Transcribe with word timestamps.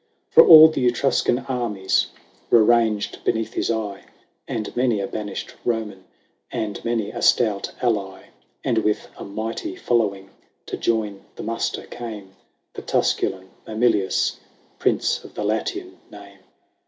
XII. 0.01 0.31
For 0.33 0.43
all 0.47 0.67
the 0.67 0.87
Etruscan 0.87 1.45
armies 1.47 2.07
Were 2.49 2.63
ranged 2.63 3.23
beneath 3.23 3.53
his 3.53 3.69
eye. 3.69 4.05
And 4.47 4.75
many 4.75 4.99
a 4.99 5.05
banished 5.05 5.53
Roman, 5.63 6.05
And 6.51 6.83
many 6.83 7.11
a 7.11 7.21
stout 7.21 7.71
ally; 7.83 8.23
And 8.63 8.79
with 8.79 9.09
a 9.17 9.23
mighty 9.23 9.75
following 9.75 10.31
To 10.65 10.75
join 10.77 11.21
the 11.35 11.43
muster 11.43 11.83
came 11.83 12.35
The 12.73 12.81
Tusculan 12.81 13.51
Mamilius, 13.67 14.37
Prince 14.79 15.23
of 15.23 15.35
the 15.35 15.43
Latian 15.43 15.99
name. 16.09 16.39